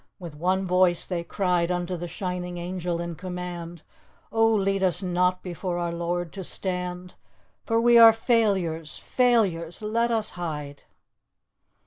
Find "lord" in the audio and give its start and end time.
5.91-6.33